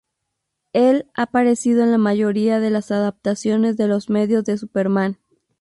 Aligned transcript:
Él 0.73 1.05
ha 1.13 1.21
aparecido 1.21 1.83
en 1.83 1.91
la 1.91 1.99
mayoría 1.99 2.59
de 2.59 2.71
las 2.71 2.89
adaptaciones 2.89 3.77
de 3.77 3.87
los 3.87 4.09
medios 4.09 4.43
de 4.45 4.57
Superman. 4.57 5.19